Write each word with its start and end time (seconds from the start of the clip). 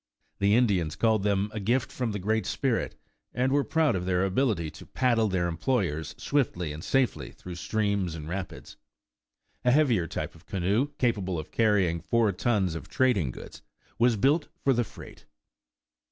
The 0.39 0.55
Indians 0.55 0.95
called 0.95 1.21
them 1.21 1.51
a 1.53 1.59
gift 1.59 1.91
from 1.91 2.11
the 2.11 2.17
Great 2.17 2.47
Spirit, 2.47 2.95
and 3.35 3.51
were 3.51 3.63
proud 3.63 3.95
of 3.95 4.07
their 4.07 4.25
ability 4.25 4.71
to 4.71 4.87
paddle 4.87 5.27
their 5.27 5.47
employers 5.47 6.15
swiftly 6.17 6.73
and 6.73 6.83
safely 6.83 7.29
through 7.29 7.53
streams 7.53 8.15
and 8.15 8.27
rapids. 8.27 8.77
A 9.63 9.69
heavier 9.69 10.07
type 10.07 10.33
of 10.33 10.47
ca 10.47 10.57
noe, 10.57 10.85
capable 10.97 11.37
of 11.37 11.51
carrying 11.51 11.99
four 12.01 12.31
tons 12.31 12.73
of 12.73 12.87
trading 12.89 13.29
goods, 13.29 13.61
was 13.99 14.15
built 14.17 14.47
for 14.63 14.73
the 14.73 14.83
freight. 14.83 15.27